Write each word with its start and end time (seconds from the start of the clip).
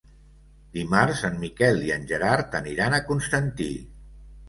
Dimarts 0.77 1.21
en 1.29 1.37
Miquel 1.45 1.79
i 1.91 1.93
en 1.99 2.09
Gerard 2.15 2.61
aniran 2.65 2.99
a 3.01 3.05
Constantí. 3.15 3.73